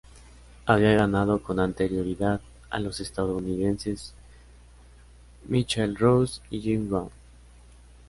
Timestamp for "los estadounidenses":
2.79-4.15